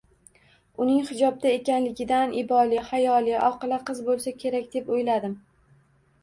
[0.85, 5.37] Uning hijobda ekanligidan iboli, hayoli, oqila qiz bo`lsa kerak deb o`yladim